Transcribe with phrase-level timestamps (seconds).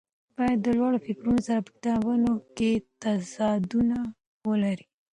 [0.37, 2.71] باید د لوړو فکرونو سره په کتابونو کې
[3.03, 3.97] تضادونه
[4.49, 4.85] ولري.